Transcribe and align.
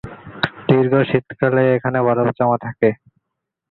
দীর্ঘ 0.67 0.93
শীতকালে 1.09 1.63
এখানে 1.75 1.99
বরফ 2.05 2.27
জমা 2.37 2.49
হয়ে 2.51 2.63
থাকে। 2.65 2.89